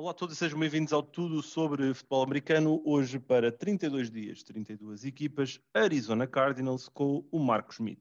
[0.00, 2.80] Olá a todos e sejam bem-vindos ao Tudo sobre Futebol Americano.
[2.86, 8.00] Hoje para 32 dias, 32 equipas, Arizona Cardinals com o Marcos Schmidt.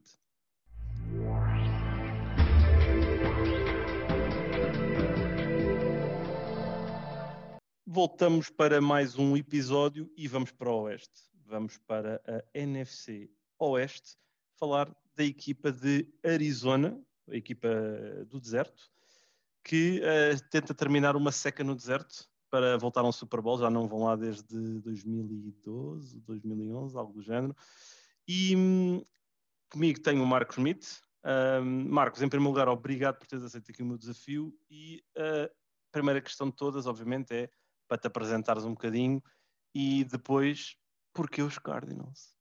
[7.86, 11.30] Voltamos para mais um episódio e vamos para o Oeste.
[11.48, 13.30] Vamos para a NFC
[13.60, 14.16] Oeste
[14.56, 16.98] falar da equipa de Arizona,
[17.28, 17.68] a equipa
[18.30, 18.90] do deserto,
[19.64, 23.88] que uh, tenta terminar uma seca no deserto para voltar ao Super Bowl, já não
[23.88, 27.56] vão lá desde 2012, 2011, algo do género.
[28.28, 29.04] E hum,
[29.72, 30.88] comigo tenho o Marcos Schmidt.
[31.24, 34.52] Um, Marcos, em primeiro lugar, obrigado por teres aceito aqui o meu desafio.
[34.70, 35.50] E a
[35.92, 37.50] primeira questão de todas, obviamente, é
[37.88, 39.22] para te apresentares um bocadinho
[39.74, 40.76] e depois,
[41.14, 42.36] porquê os Cardinals?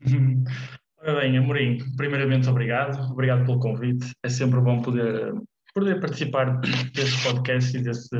[0.98, 4.14] Ora bem, Amorim, primeiramente obrigado, obrigado pelo convite.
[4.22, 5.34] É sempre bom poder,
[5.74, 8.16] poder participar deste podcast e desse,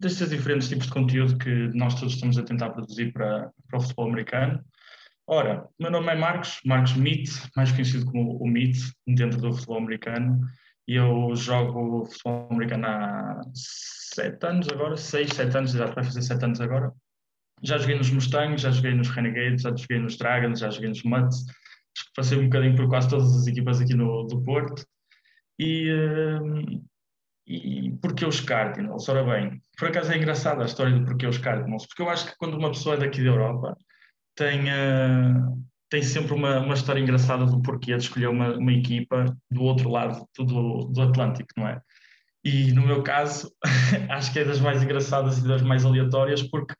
[0.00, 3.80] destes diferentes tipos de conteúdo que nós todos estamos a tentar produzir para, para o
[3.80, 4.62] futebol americano.
[5.26, 9.78] Ora, meu nome é Marcos, Marcos Meat, mais conhecido como o Meat, dentro do futebol
[9.78, 10.40] americano,
[10.88, 16.22] e eu jogo futebol americano há sete anos agora, seis, sete anos, já vai fazer
[16.22, 16.90] sete anos agora.
[17.62, 21.02] Já joguei nos Mustangs, já joguei nos Renegades, já joguei nos Dragons, já joguei nos
[21.02, 21.44] Mutts,
[22.16, 24.84] passei um bocadinho por quase todas as equipas aqui no, do Porto.
[25.58, 26.88] E, uh,
[27.46, 29.08] e porquê os Cardinals?
[29.08, 32.26] Ora bem, por acaso é engraçada a história do porquê os Cardinals, porque eu acho
[32.30, 33.76] que quando uma pessoa é daqui da Europa
[34.36, 39.24] tem, uh, tem sempre uma, uma história engraçada do porquê de escolher uma, uma equipa
[39.50, 41.80] do outro lado do, do Atlântico, não é?
[42.44, 43.52] E no meu caso,
[44.10, 46.74] acho que é das mais engraçadas e das mais aleatórias, porque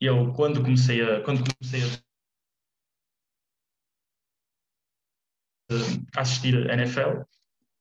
[0.00, 1.82] eu, quando comecei a, quando comecei
[6.14, 7.22] a assistir a NFL.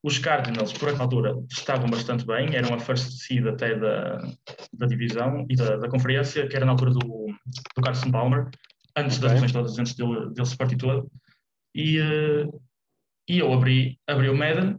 [0.02, 4.20] Os Cardinals, por aquela altura, estavam bastante bem, eram a first seed até da,
[4.74, 8.50] da divisão e da, da conferência, que era na altura do, do Carson Palmer,
[8.96, 9.30] antes okay.
[9.30, 11.12] das lesões todas, antes dele, dele se partir todo.
[11.76, 12.62] E, uh,
[13.28, 14.78] e eu abri, abri o Madden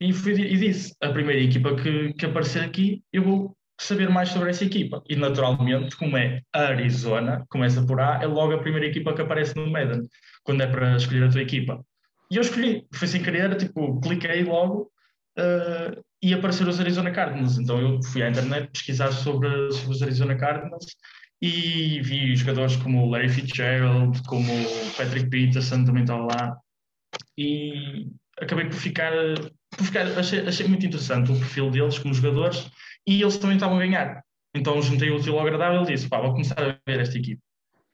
[0.00, 4.30] e, fui, e disse: a primeira equipa que, que aparecer aqui, eu vou saber mais
[4.30, 5.02] sobre essa equipa.
[5.08, 9.54] E naturalmente, como é Arizona, começa por A, é logo a primeira equipa que aparece
[9.56, 10.02] no Madden,
[10.42, 11.84] quando é para escolher a tua equipa.
[12.30, 14.90] E eu escolhi, foi sem querer, tipo, cliquei logo
[15.38, 17.58] uh, e apareceram os Arizona Cardinals.
[17.58, 20.86] Então eu fui à internet pesquisar sobre, sobre os Arizona Cardinals
[21.40, 24.50] e vi jogadores como Larry Fitzgerald, como
[24.96, 26.56] Patrick Peterson também estava lá.
[27.38, 28.08] E
[28.40, 29.12] acabei por ficar,
[29.70, 32.70] por ficar achei, achei muito interessante o perfil deles como jogadores
[33.06, 34.22] e eles também estavam a ganhar.
[34.54, 37.40] Então juntei o útil ao agradável e disse: pá, vou começar a ver esta equipe.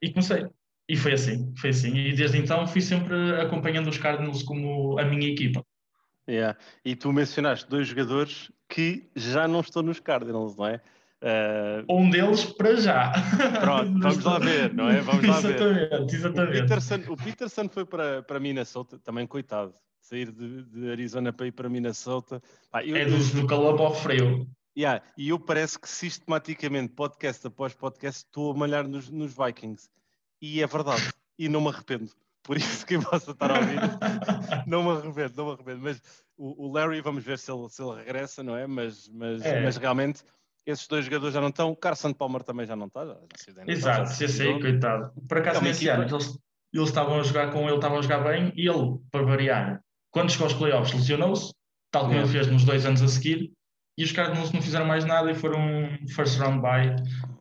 [0.01, 0.47] E comecei.
[0.93, 1.97] E foi assim, foi assim.
[1.97, 5.65] E desde então fui sempre acompanhando os Cardinals como a minha equipa.
[6.29, 6.55] Yeah.
[6.85, 10.83] E tu mencionaste dois jogadores que já não estão nos Cardinals, não é?
[11.23, 11.97] Uh...
[11.97, 13.11] Um deles para já.
[13.59, 15.01] Pronto, vamos lá ver, não é?
[15.01, 16.15] Vamos lá exatamente, ver.
[16.15, 16.59] Exatamente.
[16.59, 19.73] O Peterson, o Peterson foi para, para Minnesota, também coitado.
[19.99, 22.43] Sair de, de Arizona para ir para Minnesota.
[22.71, 24.47] Pá, eu, é do, do calor para o frio.
[24.77, 29.89] Yeah, e eu parece que sistematicamente, podcast após podcast, estou a malhar nos, nos Vikings
[30.43, 32.11] e é verdade, e não me arrependo.
[32.43, 33.79] Por isso que possa estar a ouvir,
[34.67, 35.81] não me arrependo, não me arrependo.
[35.81, 36.03] Mas
[36.37, 38.67] o, o, Larry, vamos ver se ele, se ele regressa, não é?
[38.67, 39.63] Mas, mas, é.
[39.63, 40.25] mas realmente
[40.67, 41.71] esses dois jogadores já não estão.
[41.71, 43.07] O Carson Palmer também já não está.
[43.07, 43.17] Já,
[43.55, 45.13] já Exato, já sim, sim, coitado.
[45.29, 46.37] Por acaso, é nesse ano, eles,
[46.73, 49.81] eles estavam a jogar com ele, estavam a jogar bem, e ele, para variar,
[50.11, 51.55] quando chegou aos playoffs, lesionou-se,
[51.93, 52.19] tal como é.
[52.19, 53.53] ele fez nos dois anos a seguir,
[53.97, 56.95] e os Cardinals não fizeram mais nada e foram first round by,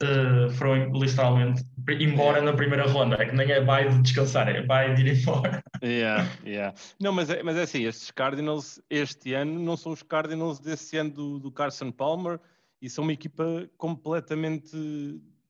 [0.03, 1.63] uh, foram literalmente
[1.99, 5.17] embora na primeira ronda, é que nem é bye de descansar, é bye de ir
[5.19, 5.63] embora.
[5.83, 6.75] Yeah, yeah.
[6.99, 10.97] Não, mas é, mas é assim, estes Cardinals este ano não são os Cardinals desse
[10.97, 12.39] ano do, do Carson Palmer
[12.81, 14.75] e são uma equipa completamente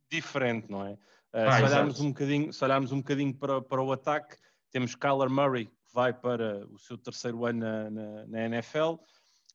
[0.09, 0.91] diferente, não é?
[0.91, 4.35] Uh, ah, se, olharmos um bocadinho, se olharmos um bocadinho para, para o ataque,
[4.69, 8.95] temos Kyler Murray, que vai para o seu terceiro ano na, na, na NFL,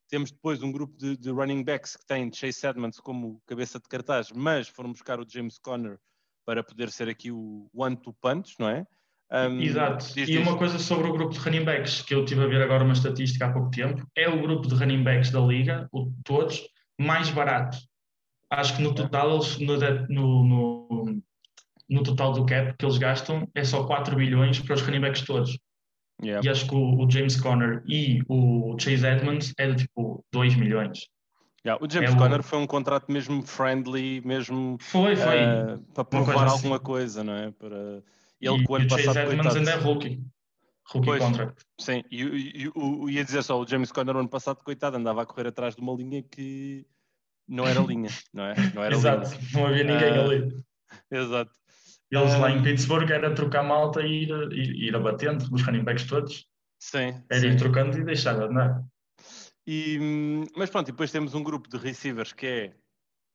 [0.08, 3.88] temos depois um grupo de, de, running backs que tem Chase Edmonds como cabeça de
[3.88, 5.98] cartaz, mas foram buscar o James Conner
[6.44, 8.86] para poder ser aqui o one-two punch, não é?
[9.32, 10.06] Um, Exato.
[10.14, 12.62] Diz, e uma coisa sobre o grupo de running backs, que eu estive a ver
[12.62, 16.12] agora uma estatística há pouco tempo, é o grupo de running backs da liga, o,
[16.24, 16.62] todos,
[16.98, 17.76] mais barato.
[18.50, 19.76] Acho que no total, eles, no,
[20.08, 21.22] no, no,
[21.88, 25.22] no, total do cap que eles gastam, é só 4 bilhões para os running backs
[25.22, 25.58] todos.
[26.22, 26.46] Yeah.
[26.46, 30.56] E acho que o, o, James Conner e o Chase Edmonds é de tipo 2
[30.56, 31.06] milhões.
[31.64, 32.42] Yeah, o James é Conner o...
[32.42, 35.44] foi um contrato mesmo friendly, mesmo foi, foi.
[35.44, 36.84] Uh, para provar alguma assim.
[36.84, 37.50] coisa, não é?
[37.50, 38.02] Para...
[38.40, 40.22] Ele, e, o ano passado, Chase Edmonds ainda é rookie.
[40.88, 41.62] Rookie pois, contract.
[41.80, 45.22] Sim, e, e, e, ia dizer só, o James Conner no ano passado, coitado, andava
[45.22, 46.86] a correr atrás de uma linha que
[47.48, 48.54] não era linha, não é?
[48.74, 49.40] Não era Exato, linha.
[49.52, 50.64] não havia ninguém Ah, ali.
[51.10, 51.50] Exato.
[52.10, 55.82] Eles lá em Ah, Pittsburgh era trocar malta e ir, ir, ir abatendo, os running
[55.84, 56.46] backs todos.
[56.78, 57.48] Sim, Era sim.
[57.48, 58.84] ir trocando e deixar de andar.
[59.66, 62.76] E, hum, mas pronto, e depois temos um grupo de receivers que é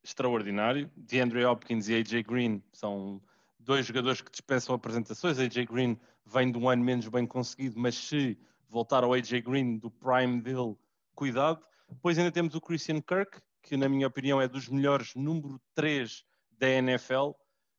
[0.03, 0.89] extraordinário.
[0.95, 3.21] DeAndre Hopkins e AJ Green são
[3.59, 5.38] dois jogadores que dispensam apresentações.
[5.38, 8.38] AJ Green vem de um ano menos bem conseguido, mas se
[8.69, 10.75] voltar ao AJ Green do prime dele,
[11.13, 11.62] cuidado.
[11.89, 16.23] Depois ainda temos o Christian Kirk, que na minha opinião é dos melhores número 3
[16.57, 17.31] da NFL.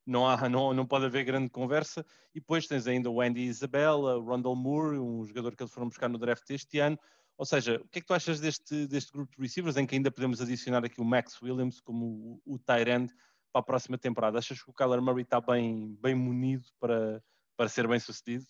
[0.05, 2.05] Não, há, não, não pode haver grande conversa.
[2.33, 5.87] E depois tens ainda o Andy Isabella, o Rondell Moore, um jogador que eles foram
[5.87, 6.97] buscar no draft este ano.
[7.37, 9.95] Ou seja, o que é que tu achas deste, deste grupo de receivers em que
[9.95, 13.11] ainda podemos adicionar aqui o Max Williams como o, o end
[13.51, 14.37] para a próxima temporada?
[14.37, 17.23] Achas que o Kyler Murray está bem, bem munido para,
[17.57, 18.45] para ser bem sucedido?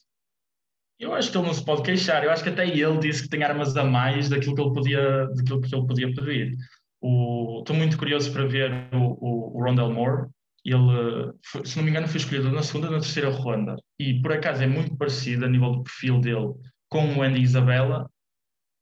[1.00, 2.24] Eu acho que ele não se pode queixar.
[2.24, 5.28] Eu acho que até ele disse que tem armas a mais daquilo que ele podia,
[5.28, 6.58] daquilo que ele podia pedir.
[7.02, 10.30] O- Estou muito curioso para ver o, o, o Rondell Moore.
[10.66, 11.34] Ele,
[11.66, 13.76] se não me engano, foi escolhido na segunda ou na terceira ronda.
[14.00, 16.54] E por acaso é muito parecido a nível do perfil dele
[16.90, 18.10] com o Andy Isabella,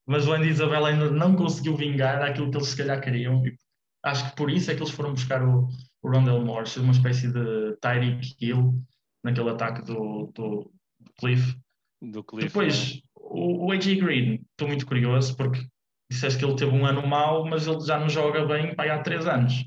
[0.05, 3.45] mas o Andy Isabella ainda não conseguiu vingar aquilo que eles se calhar queriam.
[3.45, 3.55] E
[4.03, 5.67] acho que por isso é que eles foram buscar o,
[6.01, 8.79] o Rondell Moore, ser uma espécie de Tyreek Hill
[9.23, 11.55] naquele ataque do, do, do Cliff.
[12.01, 12.47] Do Cliff, né?
[12.47, 15.65] Depois, o, o AJ Green, estou muito curioso porque
[16.11, 19.01] disseste que ele teve um ano mau, mas ele já não joga bem pá, há
[19.01, 19.65] três anos.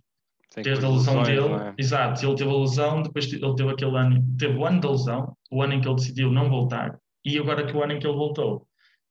[0.62, 1.74] Desde a lesão dele, é?
[1.78, 5.36] exato, ele teve a lesão, depois ele teve aquele ano, teve o ano da lesão,
[5.50, 8.06] o ano em que ele decidiu não voltar, e agora que o ano em que
[8.06, 8.66] ele voltou,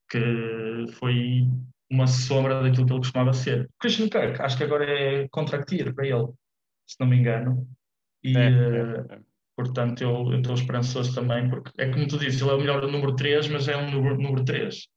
[0.09, 1.47] que foi
[1.91, 3.69] uma sombra daquilo que ele costumava ser.
[3.79, 6.27] Christian Kirk, acho que agora é contract year para ele,
[6.87, 7.67] se não me engano.
[8.23, 9.19] E, É, eh, é, é.
[9.55, 12.91] Portanto, eu estou esperançoso também, porque é como tu dizes, ele é o melhor do
[12.91, 14.87] número 3, mas é um número, número 3.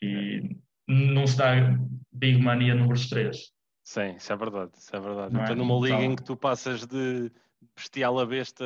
[0.00, 1.76] E não se dá
[2.12, 3.51] big money a números 3.
[3.92, 5.34] Sim, isso é verdade, isso é verdade.
[5.34, 5.44] Não é?
[5.44, 7.30] Então numa liga Então- em que tu passas de
[7.76, 8.64] bestial a besta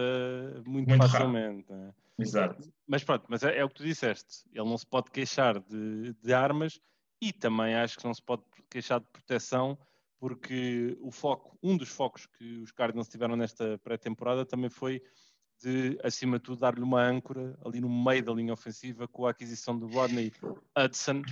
[0.64, 1.66] muito, Muito facilmente.
[1.68, 1.94] não é?
[2.18, 2.72] Exato.
[2.86, 4.44] Mas pronto, mas é, é o que tu disseste.
[4.52, 6.80] Ele não se pode queixar de, de armas
[7.20, 9.76] e também acho que não se pode queixar de proteção,
[10.18, 15.02] porque o foco, um dos focos que os Cardinals tiveram nesta pré-temporada também foi
[15.60, 19.30] de, acima de tudo, dar-lhe uma âncora ali no meio da linha ofensiva com a
[19.30, 20.32] aquisição do Rodney
[20.78, 21.22] Hudson.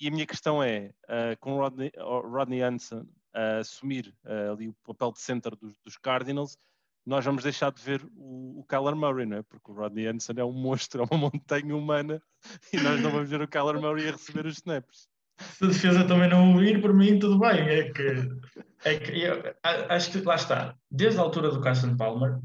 [0.00, 4.68] E a minha questão é, ah, com Rodney, o Rodney Hudson a assumir ah, ali
[4.68, 6.56] o papel de center dos, dos Cardinals,
[7.06, 9.42] nós vamos deixar de ver o, o Kyler Murray, não é?
[9.42, 12.22] Porque o Rodney Anderson é um monstro, é uma montanha humana
[12.72, 15.08] e nós não vamos ver o Kyler Murray a receber os snaps.
[15.38, 17.68] Se a defesa também não ouvir, por mim, tudo bem.
[17.68, 18.28] É que,
[18.84, 20.76] é que eu acho que lá está.
[20.88, 22.38] Desde a altura do Carson Palmer,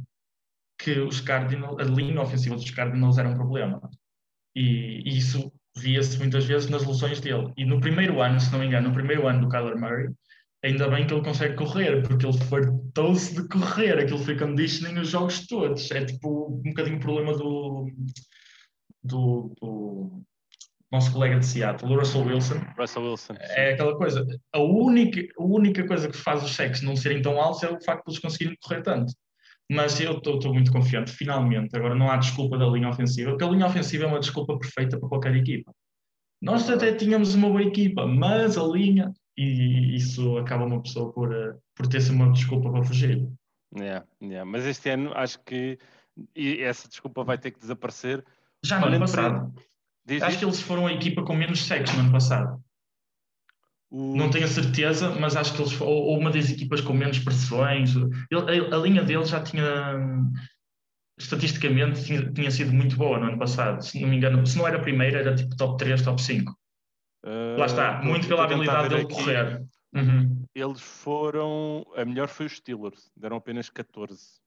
[0.78, 3.80] que os Cardinals, a linha ofensiva dos Cardinals era um problema.
[4.56, 7.54] E, e isso via-se muitas vezes nas lesões dele.
[7.56, 10.10] E no primeiro ano, se não me engano, no primeiro ano do Kyler Murray,
[10.64, 14.00] ainda bem que ele consegue correr, porque ele fartou-se de correr.
[14.00, 15.90] Aquilo foi conditioning os jogos todos.
[15.92, 17.92] É tipo um bocadinho o problema do,
[19.04, 20.22] do, do
[20.92, 22.62] nosso colega de Seattle, o Russell Wilson.
[22.78, 23.36] Russell Wilson.
[23.40, 24.26] É aquela coisa.
[24.54, 27.82] A única, a única coisa que faz os sexos não serem tão altos é o
[27.82, 29.14] facto de eles conseguirem correr tanto.
[29.72, 31.76] Mas eu estou muito confiante, finalmente.
[31.76, 35.00] Agora não há desculpa da linha ofensiva, porque a linha ofensiva é uma desculpa perfeita
[35.00, 35.72] para qualquer equipa.
[36.42, 41.34] Nós até tínhamos uma boa equipa, mas a linha, e isso acaba uma pessoa por,
[41.34, 43.28] eh, por ter sempre uma desculpa para fugir.
[43.76, 44.44] Yeah, yeah.
[44.50, 45.78] Mas este ano acho que
[46.36, 48.26] essa desculpa vai ter que desaparecer.
[48.64, 49.54] Já no ano passado.
[50.06, 50.40] Diz, Acho diz.
[50.40, 52.62] que eles foram a equipa com menos sexos no ano passado.
[53.92, 56.94] O- Não tenho a certeza, mas acho que eles foram ou uma das equipas com
[56.94, 57.96] menos pressões.
[57.96, 59.66] Ele- a, a linha deles já tinha,
[61.18, 63.82] estatisticamente, tinha, tinha sido muito boa no ano passado.
[63.84, 66.54] Se não me engano, se não era a primeira, era tipo top 3, top 5.
[67.24, 69.14] Ah, Lá está, tô- muito pela habilidade dele aqui.
[69.14, 69.64] correr.
[69.94, 70.46] Uhum.
[70.54, 71.86] Eles foram.
[71.96, 74.40] A melhor foi os Steelers, deram apenas 14.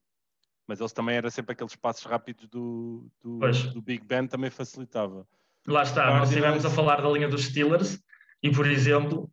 [0.67, 3.39] Mas eles também eram sempre aqueles passos rápidos do, do,
[3.73, 5.27] do Big Ben, também facilitava.
[5.67, 7.99] Lá está, nós estivemos a falar da linha dos Steelers
[8.41, 9.29] e, por exemplo,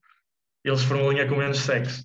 [0.65, 2.05] eles foram a linha com menos sexo.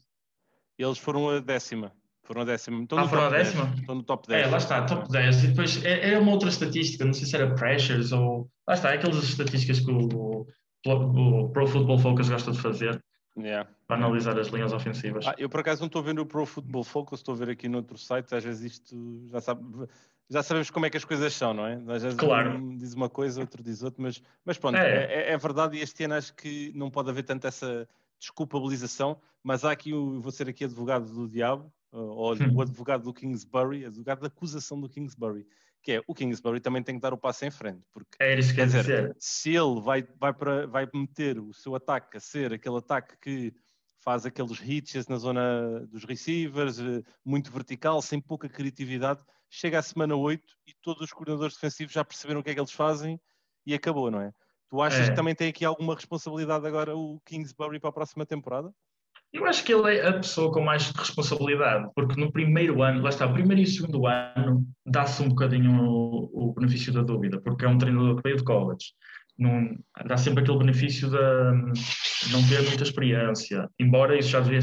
[0.78, 1.92] Eles foram a décima.
[2.24, 2.82] Foram a décima.
[2.84, 3.48] Estão Ah, no foram a 10.
[3.48, 3.74] décima?
[3.80, 4.48] Estão no top 10.
[4.48, 5.44] É, lá está, top 10.
[5.44, 8.50] E depois é, é uma outra estatística, não sei se era pressures ou.
[8.68, 10.46] Lá está, é aquelas estatísticas que o,
[10.86, 13.04] o Pro Football Focus gosta de fazer
[13.38, 13.70] Yeah.
[13.86, 15.28] para analisar as linhas ofensivas.
[15.28, 17.50] Ah, eu por acaso não estou a ver o Pro Football Focus, estou a ver
[17.50, 19.62] aqui noutro site, às vezes isto já sabe,
[20.30, 21.74] já sabemos como é que as coisas são, não é?
[21.94, 22.52] Às vezes Claro.
[22.58, 25.06] um diz uma coisa, outro diz outra, mas, mas pronto, É.
[25.06, 25.32] é.
[25.34, 27.86] é- verdade e este ano acho que não pode haver tanto essa
[28.18, 32.56] desculpabilização, mas há aqui, o- vou ser aqui advogado do diabo, ou Hum.
[32.56, 35.46] o advogado do Kingsbury, advogado da acusação do Kingsbury,
[35.86, 38.50] que é o Kingsbury também tem que dar o passo em frente, porque É isso
[38.50, 39.16] que Quer dizer, dizer.
[39.20, 43.54] se ele vai, vai, para, vai meter o seu ataque a ser aquele ataque que
[44.04, 49.24] faz aqueles hits na zona dos receivers, eh, muito vertical, sem pouca criatividade.
[49.48, 52.60] Chega à semana 8 e todos os coordenadores defensivos já perceberam o que é que
[52.60, 53.22] eles fazem
[53.64, 54.34] e acabou, não é?
[54.70, 55.10] Tu achas é.
[55.12, 58.74] que também tem aqui alguma responsabilidade agora o Kingsbury para a próxima temporada?
[59.34, 63.10] Eu acho que ele é a pessoa com mais responsabilidade, porque no primeiro ano, lá
[63.10, 67.68] está, primeiro e segundo ano, dá-se um bocadinho o, o, benefício da dúvida, porque é
[67.68, 68.94] um treinador que veio de college.
[70.06, 74.62] Dá sempre aquele benefício de não ter muita experiência, embora isso já devia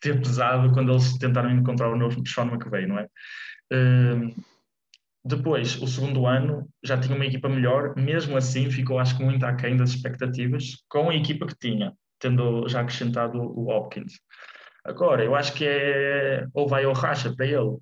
[0.00, 3.06] ter pesado quando eles tentaram encontrar o novo Sean McVay, não é?
[3.72, 4.34] Uh,
[5.24, 9.44] depois, o segundo ano, já tinha uma equipa melhor, mesmo assim ficou acho que muito
[9.44, 14.20] aquém das expectativas com a equipa que tinha tendo já acrescentado o Hopkins.
[14.84, 17.76] Agora, eu acho que é ou vai ou racha para ele.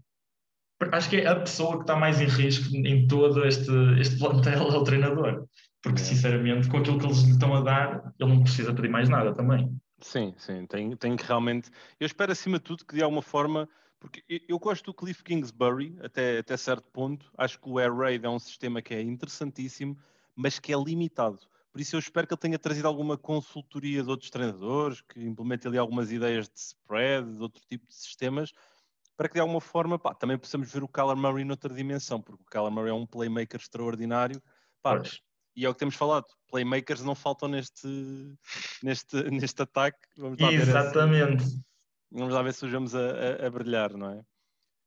[0.92, 4.68] Acho que é a pessoa que está mais em risco em todo este, este plantel
[4.68, 5.46] é o treinador.
[5.82, 9.08] Porque, sinceramente, com aquilo que eles lhe estão a dar, ele não precisa pedir mais
[9.08, 9.70] nada também.
[10.00, 11.70] Sim, sim, tem, tem que realmente.
[11.98, 13.68] Eu espero, acima de tudo, que de alguma forma.
[14.00, 17.32] Porque eu gosto do Cliff Kingsbury até, até certo ponto.
[17.36, 19.98] Acho que o Air Raid é um sistema que é interessantíssimo,
[20.36, 21.40] mas que é limitado.
[21.70, 25.66] Por isso eu espero que ele tenha trazido alguma consultoria de outros treinadores, que implemente
[25.66, 28.52] ali algumas ideias de spread, de outro tipo de sistemas,
[29.16, 32.42] para que de alguma forma pá, também possamos ver o Kyler Murray noutra dimensão, porque
[32.42, 34.42] o Kyler Murray é um playmaker extraordinário.
[34.82, 35.02] Pá,
[35.58, 37.88] e é o que temos falado, playmakers não faltam neste,
[38.80, 39.98] neste, neste ataque.
[40.16, 41.42] Vamos lá Exatamente.
[41.42, 41.64] Ver se,
[42.12, 44.24] vamos lá ver se vamos a, a, a, brilhar, não é?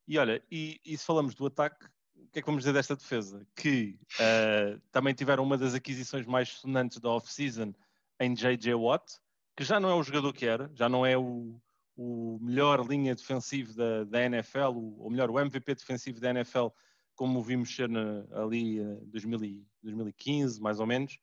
[0.07, 1.85] E olha, e, e se falamos do ataque,
[2.31, 3.45] que é que vamos dizer desta defesa?
[3.55, 7.73] Que uh, também tiveram uma das aquisições mais sonantes da off-season
[8.19, 8.73] em J.J.
[8.75, 9.19] Watt,
[9.55, 11.59] que já não é o jogador que era, já não é o,
[11.95, 16.67] o melhor linha defensiva da, da NFL, o, ou melhor, o MVP defensivo da NFL,
[17.15, 21.19] como vimos ser na, ali em uh, 2015, mais ou menos.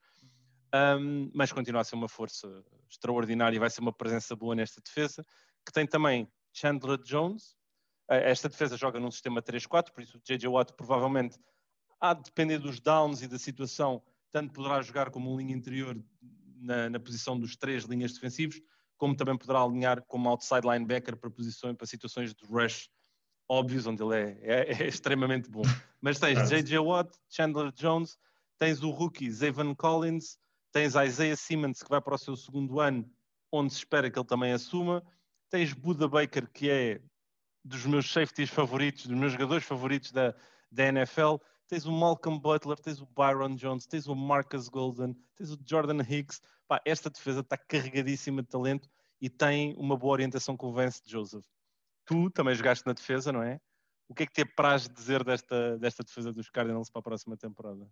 [0.75, 4.81] Um, mas continua a ser uma força extraordinária e vai ser uma presença boa nesta
[4.81, 5.25] defesa,
[5.65, 7.57] que tem também Chandler Jones,
[8.09, 10.49] esta defesa joga num sistema 3-4, por isso o J.J.
[10.49, 11.39] Watt provavelmente,
[12.01, 16.01] a depender dos downs e da situação, tanto poderá jogar como um linha interior
[16.57, 18.61] na, na posição dos três linhas defensivos,
[18.97, 22.91] como também poderá alinhar como outside linebacker para, posições, para situações de rush
[23.49, 25.63] óbvios, onde ele é, é, é extremamente bom.
[26.01, 26.79] Mas tens J.J.
[26.79, 28.19] Watt, Chandler Jones,
[28.59, 30.39] tens o rookie Zayvon Collins,
[30.73, 33.09] tens Isaiah Simmons, que vai para o seu segundo ano,
[33.51, 35.03] onde se espera que ele também assuma,
[35.49, 37.01] tens Buda Baker, que é
[37.69, 40.35] dos meus safeties favoritos, dos meus jogadores favoritos da,
[40.71, 41.37] da NFL.
[41.69, 46.03] Tens o Malcolm Butler, tens o Byron Jones, tens o Marcus Golden, tens o Jordan
[46.03, 46.41] Hicks.
[46.67, 48.89] Pá, esta defesa está carregadíssima de talento
[49.21, 51.45] e tem uma boa orientação com o Vance Joseph.
[52.07, 53.61] Tu também jogaste na defesa, não é?
[54.09, 57.37] O que é que te apraz dizer desta, desta defesa dos Cardinals para a próxima
[57.37, 57.87] temporada?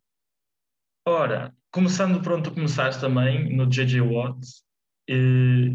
[1.07, 4.01] Ora, começando tu começaste também, no J.J.
[4.01, 4.41] Watt,
[5.09, 5.71] eh,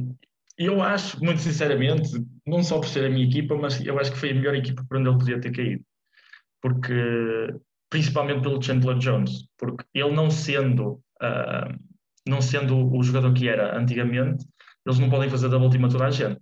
[0.58, 2.10] eu acho, muito sinceramente,
[2.46, 4.84] não só por ser a minha equipa, mas eu acho que foi a melhor equipa
[4.88, 5.84] por onde ele podia ter caído.
[6.62, 6.94] Porque,
[7.90, 11.80] principalmente pelo Chandler Jones, porque ele não sendo, uh,
[12.28, 14.46] não sendo o jogador que era antigamente,
[14.86, 16.40] eles não podem fazer double team a toda a gente.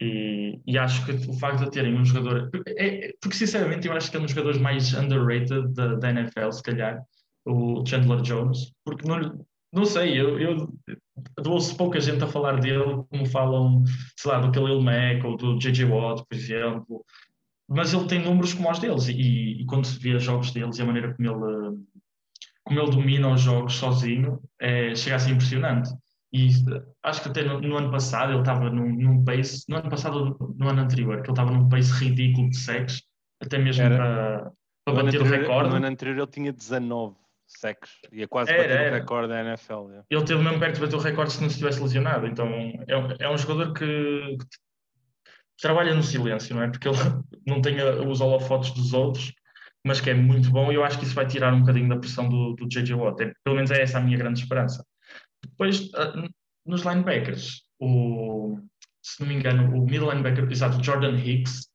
[0.00, 2.50] E, e, acho que o facto de terem um jogador.
[2.66, 6.50] É, porque, sinceramente, eu acho que é um dos jogadores mais underrated da, da NFL,
[6.50, 7.00] se calhar,
[7.46, 10.68] o Chandler Jones, porque não, não sei, eu, eu
[11.46, 13.82] ouço pouca gente a falar dele como falam,
[14.16, 15.84] sei lá, do Khalil Mack ou do J.J.
[15.84, 17.04] Watt, por exemplo,
[17.68, 20.82] mas ele tem números como os deles e, e, quando se vê jogos deles e
[20.82, 21.78] a maneira como ele,
[22.62, 25.90] como ele domina os jogos sozinho, é, chega a ser impressionante.
[26.32, 26.48] E
[27.02, 30.36] acho que até no, no ano passado ele estava num, num, pace, no ano passado
[30.56, 33.02] no ano anterior, que ele estava num pace ridículo de sacks,
[33.40, 34.52] até mesmo Era, para,
[34.84, 35.70] para bater o recorde.
[35.70, 37.23] No ano anterior ele tinha 19
[37.58, 37.90] sacks.
[38.12, 39.72] Ia quase era, bater o recorde da NFL.
[39.72, 40.06] Yeah.
[40.10, 42.26] Ele teve mesmo perto de bater o recorde se não estivesse lesionado.
[42.26, 43.84] Então é, é um jogador que,
[44.38, 44.46] que,
[45.60, 46.70] trabalha no silêncio, não é?
[46.70, 46.96] Porque ele
[47.46, 49.32] não tem os holofotes dos outros,
[49.84, 51.96] mas que é muito bom e eu acho que isso vai tirar um bocadinho da
[51.96, 52.94] pressão do, do J.J.
[52.94, 53.22] Watt.
[53.22, 54.84] É, pelo menos é essa a minha grande esperança.
[55.42, 56.28] Depois, uh,
[56.64, 58.58] nos linebackers, o,
[59.02, 61.68] se não me engano, o middle linebacker, exato, Jordan Hicks,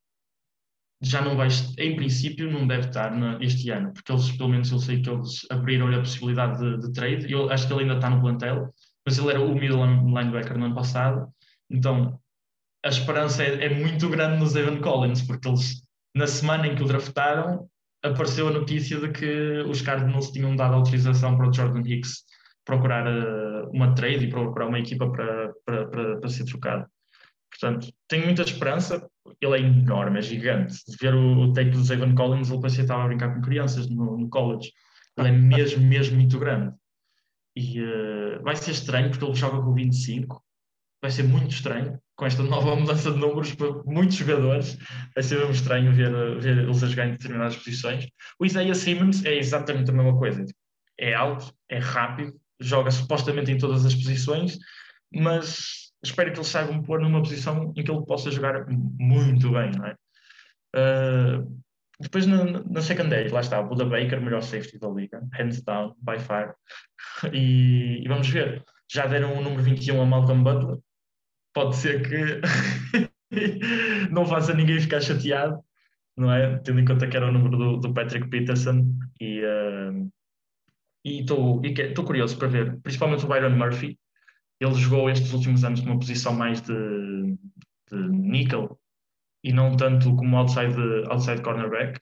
[1.02, 4.80] já não vai, em princípio, não deve estar este ano, porque eles, pelo menos eu
[4.80, 8.10] sei que eles abriram-lhe a possibilidade de, de, trade, eu acho que ele ainda está
[8.10, 8.74] no plantel,
[9.06, 11.28] mas ele era o middle linebacker no ano passado,
[11.70, 12.20] então
[12.84, 15.82] a esperança é, é muito grande no Zayvon Collins, porque eles,
[16.14, 17.70] na semana em que o draftaram,
[18.04, 22.24] apareceu a notícia de que os Cardinals tinham dado autorização para o Jordan Hicks
[22.66, 26.86] procurar uh, uma trade e procurar uma equipa para, para, para, para ser trocado.
[27.50, 29.06] Portanto, tenho muita esperança.
[29.42, 30.76] Ele é enorme, é gigante.
[31.00, 33.90] Ver o, o take do Zayvon Collins, ele parecia que estava a brincar com crianças
[33.90, 34.72] no, no college.
[35.18, 36.74] Ele é mesmo, mesmo muito grande.
[37.56, 40.44] E uh, vai ser estranho, porque ele joga com 25.
[41.02, 44.78] Vai ser muito estranho com esta nova mudança de números para muitos jogadores,
[45.16, 48.10] vai ser mesmo estranho ver, ver eles a jogar em determinadas posições.
[48.38, 50.46] O Isaiah Simmons é exatamente a mesma coisa.
[51.00, 54.60] É alto, é rápido, joga supostamente em todas as posições,
[55.14, 59.52] mas espero que ele saiba me pôr numa posição em que ele possa jogar muito
[59.52, 59.96] bem, não é?
[60.76, 61.60] Uh,
[62.00, 66.18] depois na, na secondary, lá está, Buda Baker, melhor safety da liga, hands down, by
[66.18, 66.56] far.
[67.34, 70.78] E, e vamos ver, já deram o número 21 a Malcolm Butler,
[71.54, 72.42] pode ser que
[74.12, 75.60] não faça ninguém ficar chateado,
[76.16, 76.58] não é?
[76.60, 78.86] Tendo em conta que era o número do, do Patrick Peterson
[79.20, 80.12] e uh,
[81.04, 84.00] estou curioso para ver, principalmente o Byron Murphy.
[84.60, 87.38] Ele jogou estes últimos anos numa posição mais de,
[87.90, 88.78] de nickel
[89.44, 90.76] e não tanto como outside,
[91.10, 92.00] outside cornerback.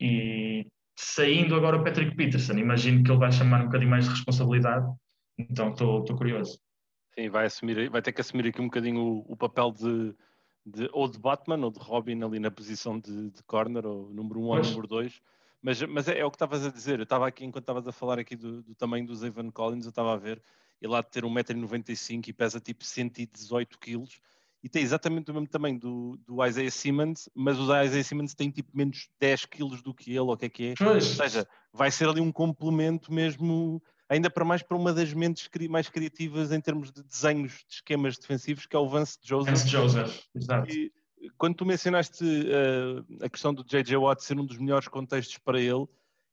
[0.00, 0.66] E
[0.96, 4.86] saindo agora o Patrick Peterson, imagino que ele vai chamar um bocadinho mais de responsabilidade.
[5.38, 6.60] Então estou curioso.
[7.14, 10.14] Sim, vai, assumir, vai ter que assumir aqui um bocadinho o, o papel de,
[10.64, 14.40] de, ou de Batman ou de Robin ali na posição de, de corner, ou número
[14.40, 15.20] 1 um ou número 2.
[15.62, 16.98] Mas, mas é, é, o que estavas a dizer.
[16.98, 19.90] Eu estava aqui, enquanto estavas a falar aqui do, do tamanho do Zayvon Collins, eu
[19.90, 20.40] estava a ver
[20.80, 24.04] ele há de ter 1,95m e pesa tipo 118 kg
[24.62, 28.50] e tem exatamente o mesmo tamanho do, do Isaiah Simmons, mas o Isaiah Simmons tem
[28.50, 30.74] tipo menos 10 kg do que ele, ou o que é que é.
[30.76, 31.08] Pois.
[31.08, 35.48] Ou seja, vai ser ali um complemento mesmo ainda para mais para uma das mentes
[35.68, 39.50] mais criativas em termos de desenhos de esquemas defensivos, que é o Vance Joseph.
[39.50, 40.70] Vance Joseph, exato.
[40.70, 40.92] E,
[41.38, 43.96] quando tu mencionaste uh, a questão do J.J.
[43.96, 45.86] Watt ser um dos melhores contextos para ele,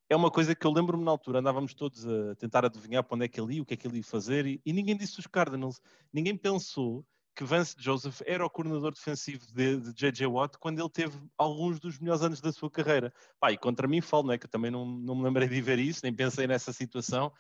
[0.10, 3.26] é uma coisa que eu lembro-me na altura, andávamos todos a tentar adivinhar para onde
[3.26, 5.20] é que ele ia, o que é que ele ia fazer, e, e ninguém disse
[5.20, 5.82] os Cardinals.
[6.14, 10.26] Ninguém pensou que Vance Joseph era o coordenador defensivo de, de J.J.
[10.26, 13.14] Watt quando ele teve alguns dos melhores anos da sua carreira.
[13.40, 14.40] Pá, e contra mim falo, não é?
[14.40, 17.32] Que eu também não, não me lembrei de ver isso, nem pensei nessa situação.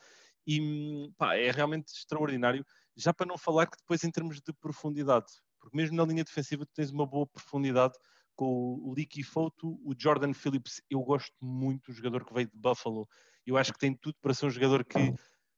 [0.45, 2.63] E pá, é realmente extraordinário,
[2.95, 5.25] já para não falar que depois em termos de profundidade,
[5.59, 7.95] porque mesmo na linha defensiva tu tens uma boa profundidade
[8.37, 12.55] com o Leaky Foto, o Jordan Phillips, eu gosto muito do jogador que veio de
[12.55, 13.09] Buffalo,
[13.45, 14.99] eu acho que tem tudo para ser um jogador que,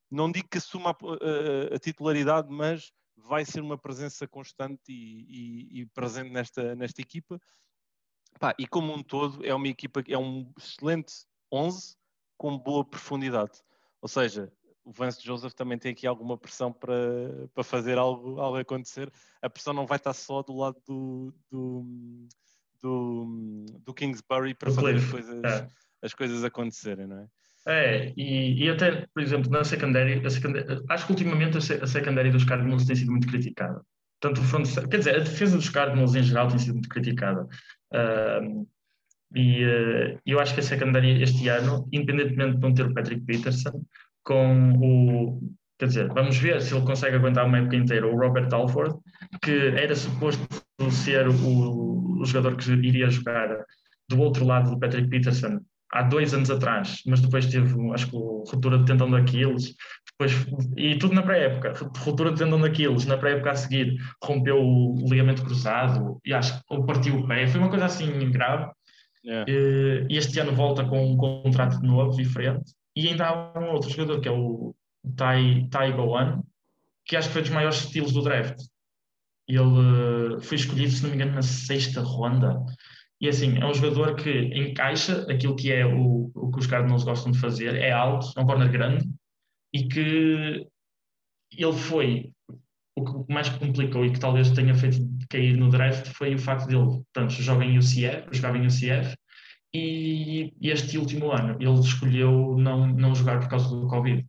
[0.10, 5.25] não digo que assuma a, a, a titularidade, mas vai ser uma presença constante e,
[5.27, 7.39] e, e presente nesta, nesta equipa.
[8.39, 11.97] Pá, e como um todo, é uma equipa, é um excelente 11
[12.38, 13.62] com boa profundidade.
[14.01, 14.51] Ou seja,
[14.86, 19.12] o Vance Joseph também tem aqui alguma pressão para, para fazer algo, algo acontecer.
[19.41, 22.27] A pressão não vai estar só do lado do, do,
[22.82, 25.68] do, do Kingsbury para fazer as coisas, é.
[26.02, 27.28] as coisas acontecerem, não é?
[27.68, 30.22] É, e, e até, por exemplo, na secundária,
[30.89, 33.82] acho que ultimamente a, secundária dos Cardinals tem sido muito criticada.
[34.20, 37.48] Tanto o front, quer dizer, a defesa dos Cardinals em geral tem sido muito criticada.
[37.94, 38.68] Uh,
[39.36, 43.22] e uh, eu acho que a secundária este ano, independentemente de não ter o Patrick
[43.22, 43.84] Peterson,
[44.24, 45.42] com o.
[45.78, 48.96] Quer dizer, vamos ver se ele consegue aguentar uma época inteira o Robert Alford,
[49.42, 50.46] que era suposto
[50.92, 51.34] ser o,
[52.19, 53.63] o jogador que iria jogar
[54.10, 55.60] do outro lado do Patrick Peterson
[55.91, 59.75] há dois anos atrás, mas depois teve, acho que, ruptura de tendão daqueles,
[60.12, 64.95] depois, e tudo na pré-época, ruptura de tendão daqueles, na pré-época a seguir rompeu o
[65.10, 68.71] ligamento cruzado, e acho que partiu o pé, foi uma coisa assim grave.
[69.25, 69.51] Yeah.
[69.51, 74.21] E este ano volta com um contrato novo, diferente, e ainda há um outro jogador
[74.21, 74.75] que é o
[75.15, 76.41] Tai, tai Goan,
[77.05, 78.58] que acho que foi dos maiores estilos do draft.
[79.49, 82.63] Ele uh, foi escolhido, se não me engano, na sexta ronda.
[83.19, 87.03] E assim, é um jogador que encaixa aquilo que é o, o que os Cardinals
[87.03, 89.09] gostam de fazer, é alto, é um corner grande,
[89.73, 90.67] e que
[91.57, 92.31] ele foi
[92.95, 94.97] o que mais complicou e que talvez tenha feito
[95.29, 99.15] cair no draft foi o facto dele, portanto, joga em UCF, jogava em UCF,
[99.73, 104.25] e este último ano ele escolheu não, não jogar por causa do Covid.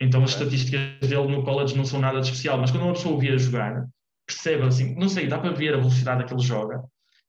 [0.00, 3.14] Então as estatísticas dele no college não são nada de especial, mas quando uma pessoa
[3.14, 3.86] o via jogar,
[4.34, 6.84] percebe assim, não sei, dá para ver a velocidade que ele joga,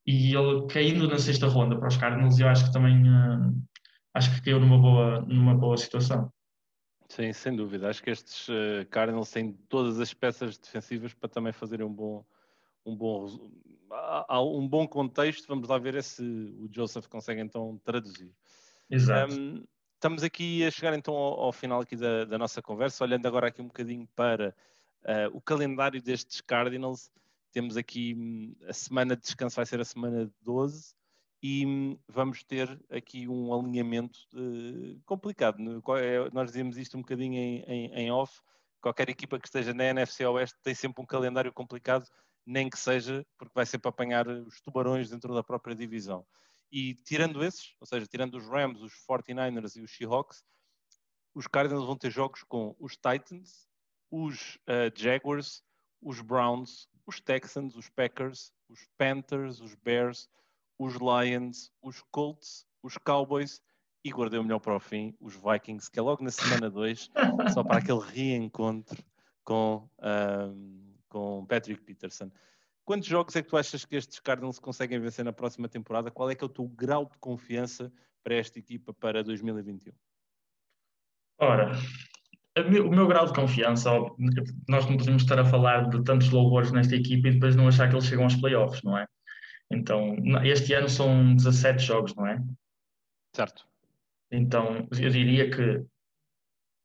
[0.05, 3.53] e ele caindo na sexta ronda para os Cardinals, eu acho que também uh,
[4.13, 6.31] acho que caiu numa boa, numa boa situação.
[7.09, 7.89] Sim, sem dúvida.
[7.89, 12.25] Acho que estes uh, Cardinals têm todas as peças defensivas para também fazerem um bom,
[12.85, 13.27] um bom,
[13.91, 15.47] há um bom contexto.
[15.47, 18.31] Vamos lá ver se o Joseph consegue então traduzir.
[18.89, 19.33] Exato.
[19.33, 19.63] Um,
[19.93, 23.47] estamos aqui a chegar então ao, ao final aqui da, da, nossa conversa, olhando agora
[23.47, 24.55] aqui um bocadinho para
[25.05, 27.09] uh, o calendário destes Cardinals.
[27.51, 30.93] Temos aqui hum, a semana de descanso, vai ser a semana 12,
[31.41, 35.57] e hum, vamos ter aqui um alinhamento uh, complicado.
[35.97, 38.39] É, nós dizemos isto um bocadinho em, em, em off.
[38.81, 42.07] Qualquer equipa que esteja na NFC Oeste tem sempre um calendário complicado
[42.45, 46.25] nem que seja porque vai ser para apanhar os tubarões dentro da própria divisão.
[46.71, 50.43] E tirando esses, ou seja, tirando os Rams, os 49ers e os Seahawks,
[51.33, 53.67] os Cardinals vão ter jogos com os Titans,
[54.13, 55.63] os uh, Jaguars,
[55.99, 60.29] os Browns, os Texans, os Packers, os Panthers, os Bears,
[60.77, 63.59] os Lions, os Colts, os Cowboys
[64.03, 67.09] e guardei o melhor para o fim, os Vikings, que é logo na semana 2,
[67.53, 69.03] só para aquele reencontro
[69.43, 69.89] com,
[71.09, 72.29] com Patrick Peterson.
[72.85, 76.11] Quantos jogos é que tu achas que estes Cardinals conseguem vencer na próxima temporada?
[76.11, 77.91] Qual é que é o teu grau de confiança
[78.23, 79.91] para esta equipa para 2021?
[81.39, 81.71] Ora,
[82.55, 83.89] o meu grau de confiança,
[84.69, 87.89] nós não podemos estar a falar de tantos louvores nesta equipa e depois não achar
[87.89, 89.07] que eles chegam aos playoffs, não é?
[89.71, 92.39] Então, este ano são 17 jogos, não é?
[93.35, 93.65] Certo.
[94.31, 95.83] Então, eu diria que,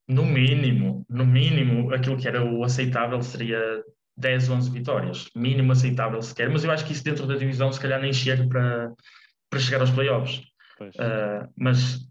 [0.07, 3.83] no mínimo, no mínimo, aquilo que era o aceitável seria
[4.17, 5.29] 10, 11 vitórias.
[5.35, 6.49] Mínimo aceitável sequer.
[6.49, 8.91] Mas eu acho que isso dentro da divisão, se calhar, nem chega para,
[9.49, 10.41] para chegar aos playoffs.
[10.81, 12.08] Uh, mas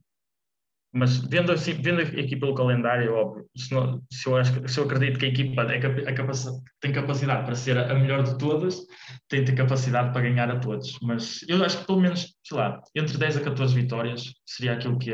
[0.99, 4.85] mas vendo, assim, vendo aqui pelo calendário, óbvio, se, não, se, eu, acho, se eu
[4.85, 6.39] acredito que a equipa é, a capac,
[6.81, 8.81] tem capacidade para ser a melhor de todas,
[9.29, 10.99] tem, ter capacidade para ganhar a todos.
[11.01, 14.99] Mas eu acho que pelo menos, sei lá, entre 10 a 14 vitórias seria aquilo
[14.99, 15.13] que,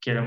[0.00, 0.24] que era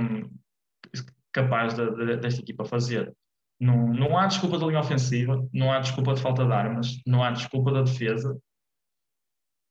[1.34, 3.14] capaz de, de, desta equipa fazer.
[3.60, 7.22] Não, não há desculpa da linha ofensiva, não há desculpa de falta de armas, não
[7.22, 8.38] há desculpa da defesa.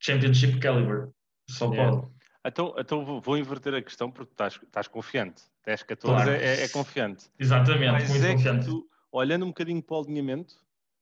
[0.03, 1.09] Championship caliber,
[1.49, 1.90] só yeah.
[1.90, 2.13] pode.
[2.44, 5.42] Então, então vou inverter a questão porque estás, estás confiante.
[5.64, 6.30] 10, 14 claro.
[6.30, 7.30] é, é, confiante.
[7.38, 8.66] Exatamente, muito é confiante.
[8.66, 10.57] Tu, olhando um bocadinho para o alinhamento,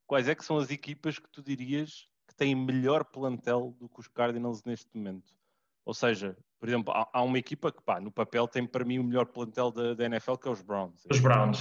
[0.07, 3.99] quais é que são as equipas que tu dirias que têm melhor plantel do que
[3.99, 5.35] os Cardinals neste momento?
[5.85, 9.01] Ou seja, por exemplo, há, há uma equipa que pá, no papel tem para mim
[9.01, 11.05] o melhor plantel da, da NFL, que é os Browns.
[11.11, 11.61] Os Browns,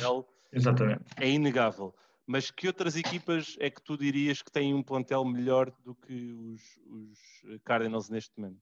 [0.51, 1.05] exatamente.
[1.17, 1.95] É inegável.
[2.27, 6.33] Mas que outras equipas é que tu dirias que têm um plantel melhor do que
[6.33, 8.61] os, os Cardinals neste momento?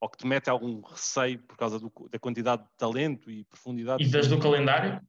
[0.00, 4.02] Ou que te mete algum receio por causa do, da quantidade de talento e profundidade?
[4.02, 5.00] E desde o calendário?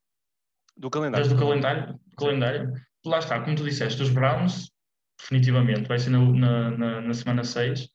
[0.75, 1.25] Do calendário.
[1.25, 2.73] Desde o calendário, calendário.
[3.05, 4.71] Lá está, como tu disseste, os Browns,
[5.19, 7.89] definitivamente, vai ser na, na, na semana 6,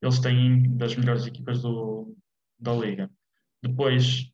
[0.00, 2.16] eles têm das melhores equipas do,
[2.58, 3.10] da liga.
[3.62, 4.30] Depois,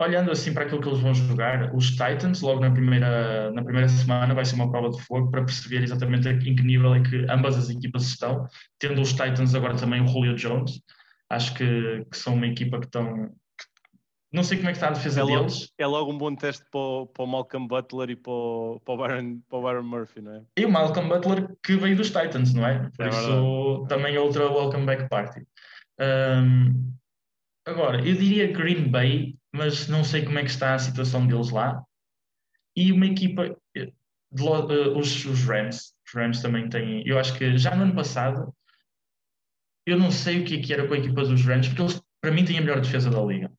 [0.00, 3.88] olhando assim para aquilo que eles vão jogar, os Titans, logo na primeira, na primeira
[3.88, 7.26] semana, vai ser uma prova de fogo para perceber exatamente em que nível é que
[7.28, 8.46] ambas as equipas estão.
[8.78, 10.80] Tendo os Titans agora também o Julio Jones,
[11.28, 13.28] acho que, que são uma equipa que estão.
[14.32, 15.72] não sei como é que está a defesa é logo, deles.
[15.76, 18.94] É logo um bom teste para o, para o Malcolm Butler e para o, para,
[18.94, 20.42] o Byron, para o Byron Murphy, não é?
[20.56, 22.88] E o Malcolm Butler que veio dos Titans, não é?
[22.96, 23.88] Por é isso verdade.
[23.88, 25.40] também é outra welcome back party.
[26.00, 26.92] Um,
[27.66, 31.50] agora, eu diria Green Bay mas não sei como é que está a situação deles
[31.50, 31.82] lá.
[32.76, 33.92] E uma equipa, de,
[34.42, 38.54] uh, os, os, Rams, os Rams também têm, eu acho que já no ano passado,
[39.86, 42.02] eu não sei o que, é que era com a equipa dos Rams, porque eles,
[42.20, 43.50] para mim, têm a melhor defesa da liga.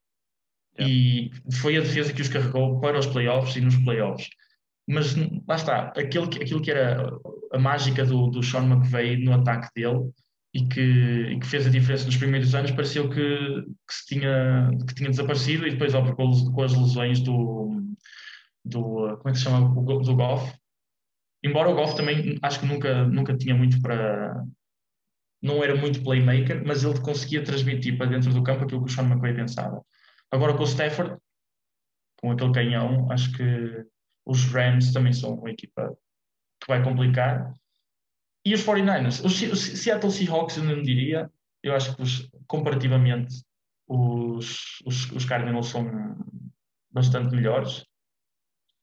[0.78, 0.94] Yeah.
[0.94, 4.28] E foi a defesa que os carregou para os playoffs e nos playoffs.
[4.88, 5.14] Mas
[5.46, 7.10] lá está, aquilo, aquilo que era
[7.52, 10.10] a mágica do, do Sean McVay no ataque dele,
[10.52, 14.70] e que, e que, fez a diferença nos primeiros anos, pareceu que, que, se tinha,
[14.86, 17.80] que tinha desaparecido e depois, óbvio, com, as lesões do,
[18.64, 19.16] do.
[19.18, 19.68] Como é que se chama?
[19.68, 20.52] Do Goff.
[21.42, 24.44] Embora o Goff também acho que nunca, nunca tinha muito para.
[25.42, 28.94] Não era muito playmaker, mas ele conseguia transmitir para dentro do campo aquilo que o
[28.94, 29.82] Sean McVay pensava.
[30.30, 31.16] Agora com o Stafford,
[32.20, 33.86] com aquele canhão, acho que
[34.26, 35.96] os Rams também são uma equipa
[36.60, 37.54] que vai complicar
[38.50, 39.24] e os 49ers?
[39.24, 41.30] Os, os Seattle Seahawks eu não diria.
[41.62, 43.42] Eu acho que os, comparativamente
[43.88, 45.84] os, os, os Cardinals são
[46.90, 47.84] bastante melhores.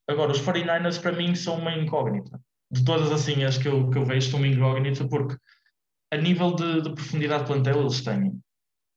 [0.08, 2.40] Agora, os 49ers para mim são uma incógnita.
[2.72, 5.36] De todas assim as que eu, que eu vejo, são uma incógnita porque
[6.14, 8.42] a nível de, de profundidade de plantel eles têm.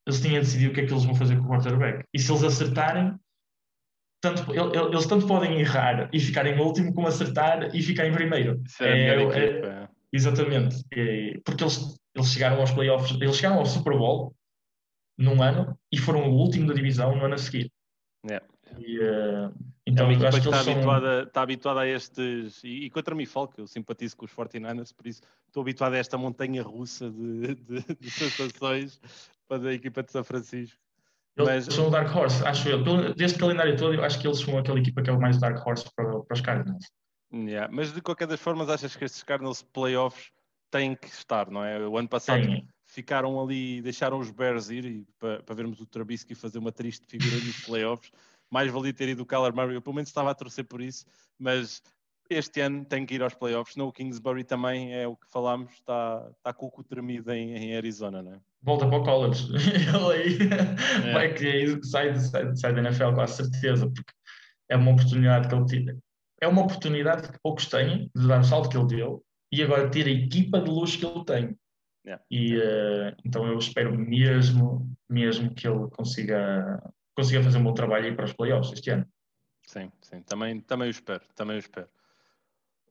[0.06, 2.04] Eles tinham decidido o que é que eles vão fazer com o quarterback.
[2.14, 3.16] E se eles acertarem,
[4.20, 8.62] tanto, eles tanto podem errar e ficar em último, como acertar e ficar em primeiro.
[8.80, 10.82] É, é, é, Exatamente.
[11.44, 14.34] Porque eles, eles chegaram aos playoffs, eles chegaram ao Super Bowl
[15.18, 17.70] num ano e foram o último da divisão no ano a seguir.
[18.24, 18.46] Yeah.
[18.78, 19.52] E, uh,
[19.86, 20.72] então, é uma equipa que, está, são...
[20.72, 22.62] habituada, está habituada a estes.
[22.62, 25.98] E, e contra mim, Falco, eu simpatizo com os 49ers, por isso estou habituado a
[25.98, 29.00] esta montanha russa de, de, de sensações
[29.48, 30.78] para a equipa de São Francisco.
[31.36, 31.74] Eles Mas...
[31.74, 33.14] são o Dark Horse, acho eu.
[33.14, 35.64] Deste calendário todo, eu acho que eles são aquela equipa que é o mais Dark
[35.66, 36.84] Horse para, para os Cardinals.
[37.32, 37.72] Yeah.
[37.72, 40.32] Mas de qualquer das formas, achas que estes Cardinals playoffs
[40.70, 41.86] têm que estar, não é?
[41.86, 42.66] O ano passado Sim.
[42.84, 47.06] ficaram ali, deixaram os Bears ir e, para, para vermos o Trubisky fazer uma triste
[47.06, 48.10] figura nos playoffs.
[48.50, 51.04] Mais valia ter ido o Kyler Murray, eu pelo menos estava a torcer por isso,
[51.38, 51.82] mas
[52.28, 53.76] este ano tem que ir aos playoffs.
[53.76, 57.76] No Kingsbury também é o que falámos, está, está com o cu tremido em, em
[57.76, 58.40] Arizona, não é?
[58.62, 59.46] Volta para o college.
[59.54, 61.12] Ele aí é.
[61.12, 64.12] vai que sai, sai, sai da NFL com a certeza, porque
[64.68, 65.64] é uma oportunidade que ele
[66.40, 69.90] é uma oportunidade que poucos têm de dar o salto que ele deu e agora
[69.90, 71.56] ter a equipa de luz que ele tem.
[72.04, 72.24] Yeah.
[72.30, 76.82] E uh, então eu espero mesmo, mesmo que ele consiga,
[77.14, 79.06] consiga fazer um bom trabalho aí para os playoffs este ano.
[79.66, 81.88] Sim, sim, também, também o espero, também o espero.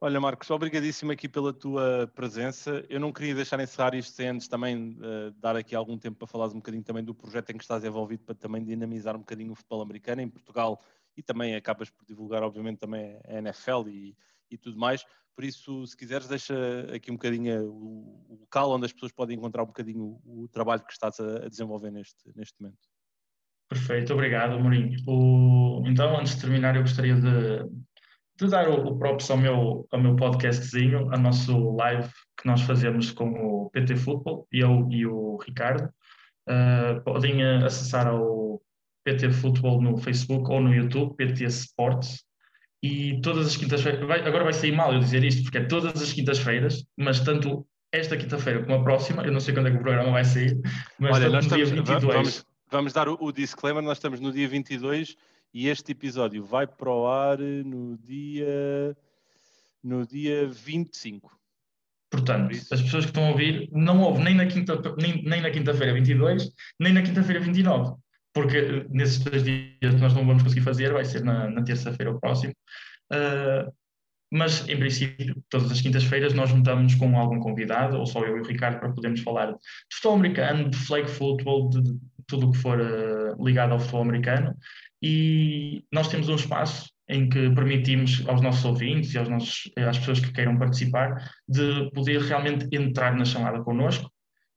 [0.02, 2.86] Olha, Marcos, obrigadíssimo aqui pela tua presença.
[2.88, 6.28] Eu não queria deixar encerrar isto sem antes também uh, dar aqui algum tempo para
[6.28, 9.52] falares um bocadinho também do projeto em que estás envolvido para também dinamizar um bocadinho
[9.52, 10.82] o futebol americano em Portugal
[11.20, 14.16] e também acabas por divulgar, obviamente, também a NFL e,
[14.50, 15.06] e tudo mais.
[15.36, 16.56] Por isso, se quiseres, deixa
[16.94, 20.48] aqui um bocadinho o, o local onde as pessoas podem encontrar um bocadinho o, o
[20.48, 22.80] trabalho que estás a, a, desenvolver neste, neste momento.
[23.70, 24.98] Perfeito, obrigado, Mourinho.
[25.08, 25.84] O...
[25.86, 27.70] Então, antes de terminar, eu gostaria de
[28.40, 33.12] de dar o, o ao meu, ao meu podcastzinho, ao nosso live que nós fazemos
[33.12, 35.90] com o PT Football, eu e o Ricardo.
[36.48, 38.62] Uh, podem acessar ao
[39.14, 42.24] PT Football no Facebook ou no YouTube, PT Sports.
[42.82, 46.14] E todas as quintas-feiras, agora vai sair mal eu dizer isto, porque é todas as
[46.14, 49.82] quintas-feiras, mas tanto esta quinta-feira como a próxima, eu não sei quando é que o
[49.82, 50.58] programa vai sair,
[50.98, 52.02] mas Olha, nós estamos, 22.
[52.02, 55.18] Vamos, vamos dar o, o disclaimer, nós estamos no dia 22
[55.54, 58.96] e este episódio vai para o ar no dia,
[59.84, 61.38] no dia 25.
[62.10, 65.52] Portanto, as pessoas que estão a ouvir não ouvem nem na quinta-feira nem, nem na
[65.52, 67.96] quinta 22, nem na quinta-feira 29.
[68.34, 72.12] Porque eh, nesses dois dias nós não vamos conseguir fazer, vai ser na, na terça-feira
[72.12, 72.54] o próximo.
[73.12, 73.72] Uh,
[74.32, 78.42] mas, em princípio, todas as quintas-feiras nós juntamos com algum convidado, ou só eu e
[78.42, 79.58] o Ricardo, para podermos falar de
[79.92, 84.04] futebol americano, de flag football, de, de tudo o que for uh, ligado ao futebol
[84.04, 84.56] americano
[85.02, 89.98] e nós temos um espaço em que permitimos aos nossos ouvintes e aos nossos, às
[89.98, 94.12] pessoas que queiram participar de poder realmente entrar na chamada connosco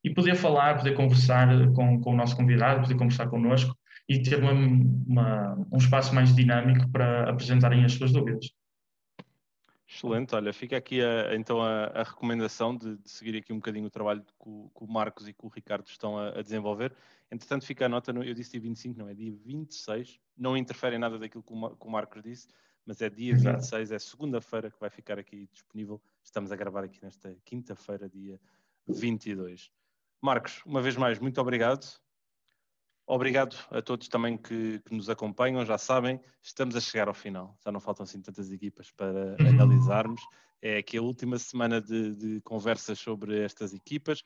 [0.05, 3.77] e poder falar, poder conversar com, com o nosso convidado, poder conversar connosco
[4.09, 8.51] e ter uma, uma, um espaço mais dinâmico para apresentarem as suas dúvidas.
[9.95, 13.87] Excelente, olha, fica aqui a, então a, a recomendação de, de, seguir aqui um bocadinho
[13.87, 16.95] o trabalho que o, que o Marcos e que o Ricardo estão a, a, desenvolver.
[17.31, 20.97] Entretanto, fica a nota, no, eu disse dia 25, não é dia 26, não interfere
[20.97, 22.49] em nada daquilo que o, que o Marcos disse,
[22.87, 23.59] mas é dia Exato.
[23.59, 26.01] 26, é segunda-feira que vai ficar aqui disponível.
[26.25, 28.41] Estamos a gravar aqui nesta quinta-feira, dia
[28.89, 29.71] 22.
[30.23, 31.85] Marcos, uma vez mais, muito obrigado.
[33.05, 35.67] Obrigado a todos também que, que, nos acompanham.
[35.67, 37.59] Já sabem, estamos a chegar ao final.
[37.65, 39.49] Já não faltam assim tantas equipas para uhum.
[39.49, 40.23] analisarmos.
[40.63, 44.23] É aqui a última semana de, de conversas sobre estas equipas.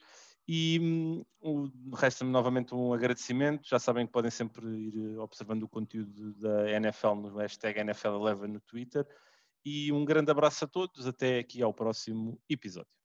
[0.47, 3.67] E um, resta-me novamente um agradecimento.
[3.67, 8.61] Já sabem que podem sempre ir observando o conteúdo da NFL no hashtag NFL11 no
[8.61, 9.05] Twitter.
[9.65, 11.07] E um grande abraço a todos.
[11.07, 12.97] Até aqui ao próximo episódio.